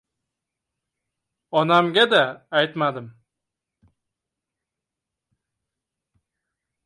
[1.57, 2.23] Onamga-da
[2.57, 3.07] aytmadim.